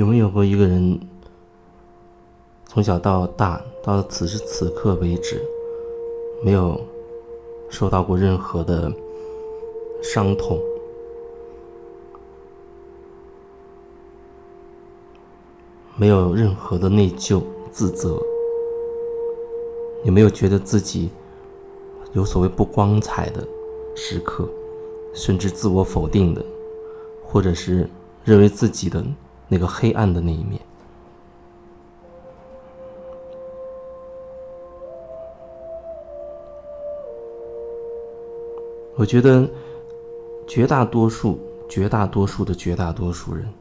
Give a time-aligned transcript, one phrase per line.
[0.00, 0.98] 有没有过一个人，
[2.64, 5.44] 从小到大，到此时此刻为止，
[6.42, 6.80] 没有
[7.68, 8.90] 受到过任何的
[10.02, 10.58] 伤痛，
[15.98, 18.18] 没有任何的内疚、自责？
[20.04, 21.10] 有没有觉得自己
[22.14, 23.46] 有所谓不光彩的
[23.94, 24.48] 时刻，
[25.12, 26.42] 甚至自我否定的，
[27.22, 27.86] 或者是
[28.24, 29.04] 认为自己的？
[29.52, 30.60] 那个黑暗的那一面，
[38.94, 39.50] 我觉得
[40.46, 41.36] 绝大多数、
[41.68, 43.52] 绝大多数的绝大多数人，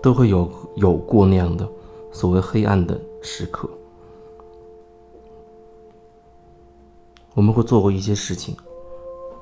[0.00, 1.68] 都会有有过那样的
[2.10, 3.68] 所谓黑暗的时刻。
[7.34, 8.56] 我们会做过一些事情，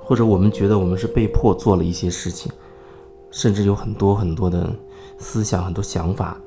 [0.00, 2.50] 或者我们觉得我们是被迫做了一些事情。
[3.36, 4.66] 甚至有很多很多的
[5.18, 6.38] 思想，很多想法，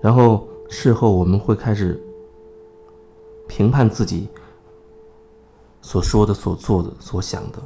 [0.00, 2.02] 然后事后我们会开始
[3.46, 4.28] 评判自己
[5.82, 7.58] 所说的、所做的、所想的，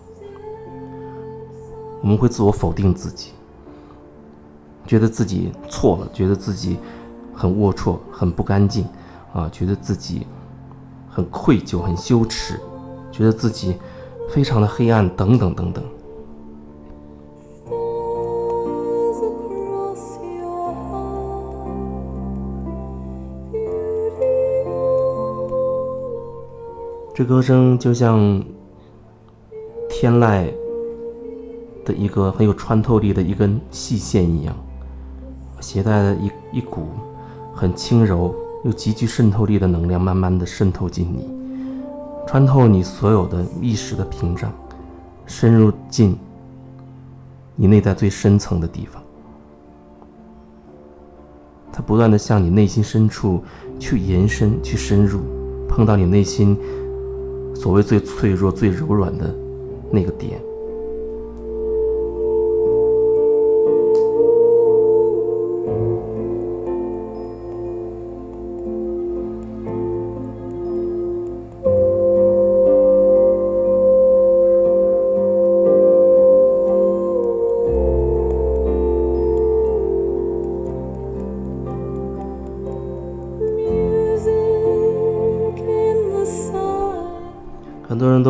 [2.02, 3.30] 我们会自我否定自己，
[4.84, 6.76] 觉得自己错了，觉得自己
[7.32, 8.84] 很龌龊、很不干净，
[9.32, 10.26] 啊，觉得自己
[11.08, 12.58] 很愧疚、很羞耻，
[13.12, 13.76] 觉得自己
[14.28, 15.84] 非常的黑暗，等等等等。
[27.14, 28.42] 这歌声就像
[29.88, 30.52] 天籁
[31.84, 34.52] 的一个很有穿透力的一根细线一样，
[35.60, 36.88] 携带了一一股
[37.54, 38.34] 很轻柔
[38.64, 41.30] 又极具渗透力的能量，慢慢的渗透进你，
[42.26, 44.52] 穿透你所有的意识的屏障，
[45.24, 46.16] 深入进
[47.54, 49.00] 你内在最深层的地方。
[51.72, 53.40] 它不断的向你内心深处
[53.78, 55.20] 去延伸、去深入，
[55.68, 56.58] 碰到你内心。
[57.54, 59.34] 所谓最脆弱、最柔软的
[59.90, 60.40] 那个点，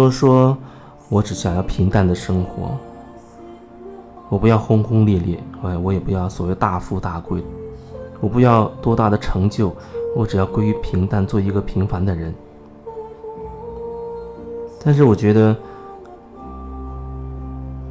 [0.05, 0.55] 都说，
[1.09, 2.77] 我只想要平淡的生活，
[4.29, 7.43] 我不要轰轰烈烈，哎，我也不要所谓大富大贵，
[8.21, 9.75] 我不要多大的成就，
[10.15, 12.35] 我只要归于平淡，做一个平凡的人。
[14.85, 15.57] 但是我觉得，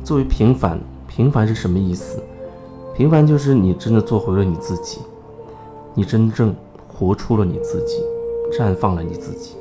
[0.04, 2.22] 作为平凡，平凡是什么意思？
[2.94, 5.00] 平凡就是你真的做回了你自己，
[5.96, 6.56] 你真正
[6.88, 8.04] 活出了你自己，
[8.56, 9.56] 绽放了你自己。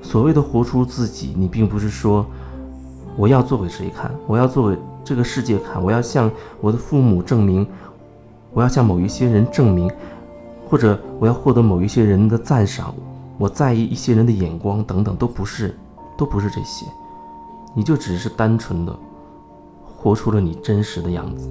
[0.00, 2.24] 所谓的活出自己，你并不是说
[3.16, 7.66] 我要做给谁看，我要做给这个世界看，我要向我的父母证明，
[8.52, 9.90] 我要向某一些人证明，
[10.68, 12.94] 或者我要获得某一些人的赞赏，
[13.36, 15.76] 我在意一些人的眼光等等，都不是，
[16.16, 16.86] 都不是这些，
[17.74, 18.96] 你就只是单纯的
[19.84, 21.48] 活出了你真实的样子，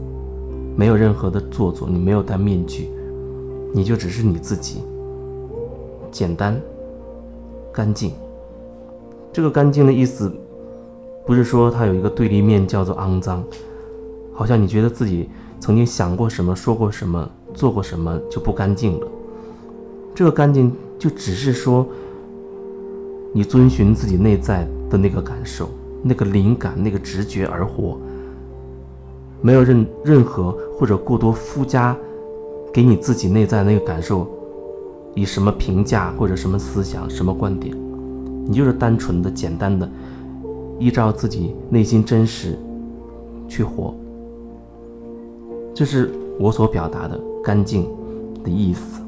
[0.75, 2.89] 没有任何的做作，你没有戴面具，
[3.73, 4.83] 你就只是你自己，
[6.11, 6.59] 简单，
[7.73, 8.13] 干净。
[9.37, 10.35] 这个干净的意思，
[11.23, 13.43] 不是说它有一个对立面叫做肮脏，
[14.33, 19.07] 好像你觉得自己曾经想过什么、说过什么、做过什么就不干净了。
[20.15, 21.85] 这个干净就只是说，
[23.31, 25.69] 你遵循自己内在的那个感受、
[26.01, 27.95] 那个灵感、那个直觉而活，
[29.39, 31.95] 没有任任何或者过多附加
[32.73, 34.27] 给你自己内在那个感受，
[35.13, 37.77] 以什么评价或者什么思想、什么观点。
[38.47, 39.87] 你就是单纯的、简单的，
[40.79, 42.57] 依照自己内心真实
[43.45, 43.93] 去活，
[45.73, 47.85] 这是我所表达的干净
[48.45, 49.01] 的意思。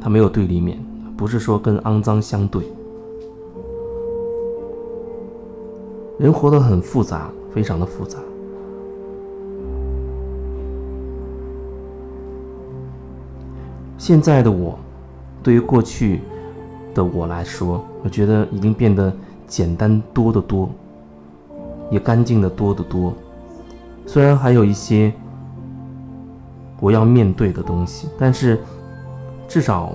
[0.00, 0.78] 它没有对立面，
[1.16, 2.62] 不是说跟肮脏相对。
[6.16, 8.20] 人活得很复杂，非常的复杂。
[13.98, 14.78] 现在的我，
[15.42, 16.20] 对于过去。
[16.94, 19.10] 的我来说，我觉得已经变得
[19.46, 20.68] 简单多得多，
[21.90, 23.12] 也干净的多得多。
[24.06, 25.10] 虽然还有一些
[26.80, 28.60] 我要面对的东西，但是
[29.48, 29.90] 至少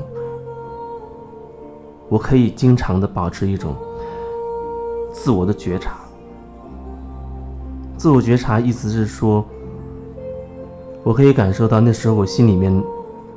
[2.10, 3.76] 我可以经常的保持一种
[5.12, 6.00] 自我的觉察。
[7.96, 9.46] 自我觉察意思是说，
[11.04, 12.84] 我可以感受到那时候我心里面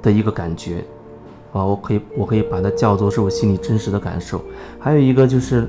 [0.00, 0.82] 的一个感觉，
[1.52, 4.42] 啊，我可以我可以把它叫做是我心里真实的感受。
[4.78, 5.68] 还有一个就是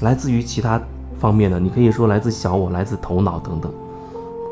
[0.00, 0.80] 来自于其他
[1.18, 3.72] 方面的，你可以说来自小我，来自头脑等等，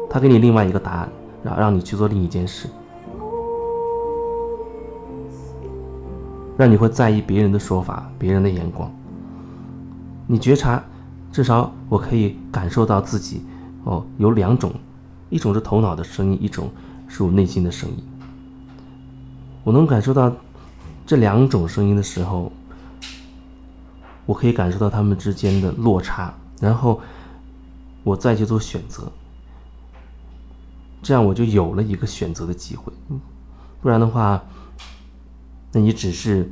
[0.08, 1.08] 他给你另外一个答案，
[1.42, 2.66] 然后让你去做另一件事，
[6.56, 8.90] 让你会在意别人的说法、别人的眼光。
[10.26, 10.82] 你觉察，
[11.30, 13.42] 至少我可以感受到自己，
[13.84, 14.72] 哦，有两种。
[15.28, 16.70] 一种是头脑的声音，一种
[17.08, 17.96] 是我内心的声音。
[19.64, 20.34] 我能感受到
[21.06, 22.50] 这两种声音的时候，
[24.26, 27.00] 我可以感受到他们之间的落差，然后
[28.02, 29.10] 我再去做选择，
[31.02, 32.92] 这样我就有了一个选择的机会。
[33.80, 34.42] 不然的话，
[35.72, 36.50] 那你只是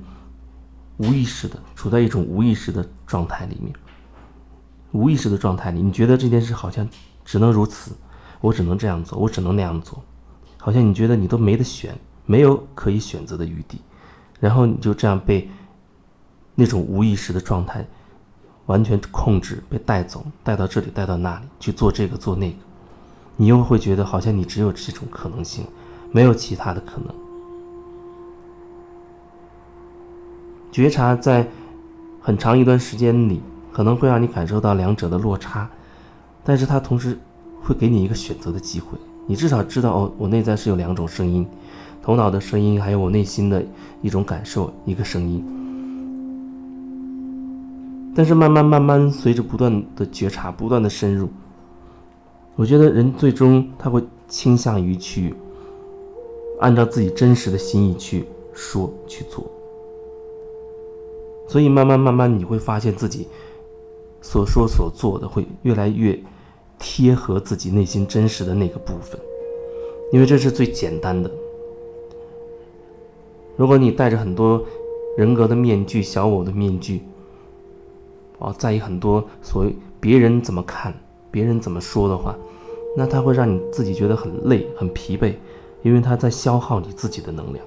[0.99, 3.73] 无意识的处在一种无意识的状态里面，
[4.93, 6.89] 无意识的状态里，你觉得这件事好像
[7.25, 7.93] 只能如此。
[8.41, 10.03] 我只能这样做，我只能那样做，
[10.57, 11.95] 好像你觉得你都没得选，
[12.31, 13.81] 没有可以选择的余地，
[14.39, 15.51] 然后你就这样被
[16.55, 17.85] 那种无意识的状态
[18.67, 22.59] 完全控制，被带走，带到这里，带到那里去做这个做那个，
[23.35, 25.67] 你又会觉得好像你只有这种可能性，
[26.13, 27.13] 没有其他的可能。
[30.71, 31.49] 觉察在
[32.21, 33.43] 很长一段时间里
[33.73, 35.69] 可能会让你感受到两者的落差，
[36.45, 37.19] 但是它同时。
[37.63, 41.47] 会给你一个选择的机会，你至少知道哦，我内在是有两种声音，
[42.11, 43.65] 头脑的声音，还有我内心的
[44.03, 45.45] 一种感受，一个声音。
[48.17, 51.29] 但是慢慢慢慢，随着不断的觉察，不断的深入，
[52.57, 55.33] 我觉得人最终他会倾向于去
[56.59, 59.49] 按照自己真实的心意去说去做，
[61.47, 63.29] 所以慢慢慢慢，你会发现自己
[64.21, 66.21] 所说所做的会越来越。
[66.77, 69.21] 贴合自己内心真实的那个部分，
[70.13, 71.31] 因为这是最简单的。
[73.61, 74.65] 如果你戴着很多
[75.19, 77.03] 人格的面具、小我的面具，
[78.39, 80.95] 哦，在意很多所谓别人怎么看、
[81.31, 82.35] 别人怎么说的话，
[82.97, 85.35] 那它会让你自己觉得很累、很疲惫，
[85.83, 87.63] 因为它在消耗你自己的能量。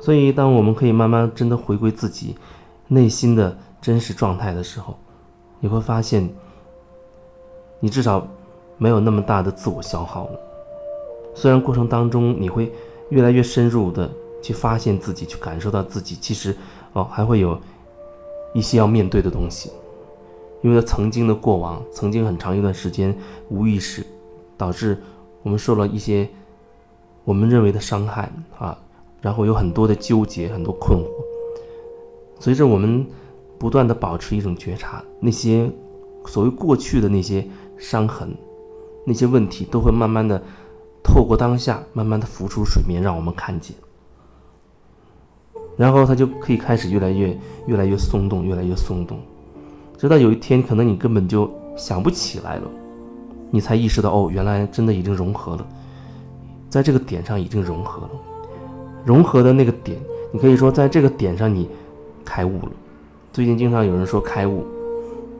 [0.00, 2.36] 所以，当我们可以慢慢真的回归自己
[2.86, 4.96] 内心的真实状态的时候，
[5.58, 6.32] 你会发现，
[7.80, 8.24] 你至少
[8.76, 10.47] 没有那么大的自我消耗了。
[11.38, 12.72] 虽然过程当中你会
[13.10, 14.10] 越来越深入的
[14.42, 16.52] 去发现自己，去感受到自己，其实
[16.94, 17.56] 哦还会有
[18.52, 19.70] 一些要面对的东西，
[20.62, 23.16] 因为曾经的过往，曾经很长一段时间
[23.50, 24.04] 无意识，
[24.56, 25.00] 导致
[25.44, 26.28] 我们受了一些
[27.22, 28.76] 我们认为的伤害啊，
[29.20, 31.06] 然后有很多的纠结，很多困惑，
[32.40, 33.06] 随着我们。
[33.60, 35.68] 不断的保持一种觉察，那些
[36.26, 37.44] 所谓过去的那些
[37.76, 38.32] 伤痕，
[39.04, 40.40] 那些问题都会慢慢的
[41.08, 43.74] 透过当下，慢慢的浮出水面，让我们看见。
[45.74, 49.18] 然后它就可以开始越来越、越来越松动，越来越松动，
[49.96, 52.70] 直到有一天，可能你根本就想不起来了，
[53.50, 55.66] 你才意识到，哦，原来真的已经融合了，
[56.68, 58.10] 在这个点上已经融合了，
[59.04, 59.98] 融合的那个点，
[60.30, 61.68] 你可以说在这个点上你
[62.24, 62.72] 开悟了。
[63.32, 64.66] 最近经常有人说开悟，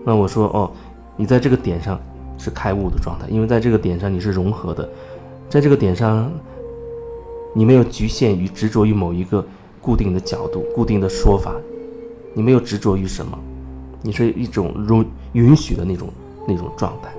[0.05, 0.71] 那我说哦，
[1.17, 2.01] 你在这个点上
[2.39, 4.89] 是开悟的状态，因为在这个点上你是融合的，
[5.49, 6.31] 在这个点上，
[7.55, 9.45] 你没有局限于执着于某一个
[9.81, 11.55] 固定的角度、固定的说法，
[12.35, 13.39] 你没有执着于什么，
[14.03, 16.09] 你是一种容允许的那种
[16.47, 17.11] 那种状态。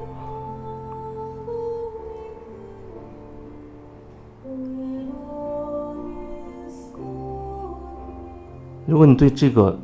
[8.86, 9.78] 如果你对这个。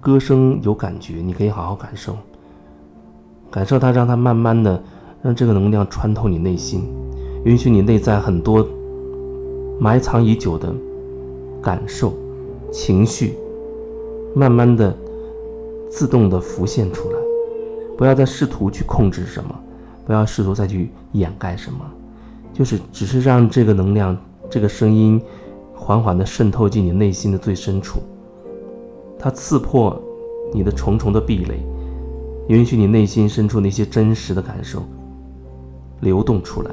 [0.00, 2.16] 歌声有感觉，你可以好好感受，
[3.50, 4.80] 感受它，让它慢慢的
[5.20, 6.88] 让这个能量穿透你内心，
[7.44, 8.66] 允许你内在很多
[9.78, 10.74] 埋藏已久的
[11.62, 12.12] 感受、
[12.70, 13.34] 情绪，
[14.34, 14.94] 慢慢的
[15.88, 17.18] 自动的浮现出来。
[17.96, 19.54] 不要再试图去控制什么，
[20.06, 21.78] 不要试图再去掩盖什么，
[22.52, 24.16] 就是只是让这个能量、
[24.48, 25.20] 这个声音
[25.74, 28.00] 缓缓的渗透进你内心的最深处。
[29.18, 30.00] 它刺破
[30.54, 31.60] 你的重重的壁垒，
[32.48, 34.84] 允许你内心深处那些真实的感受
[36.00, 36.70] 流动出来。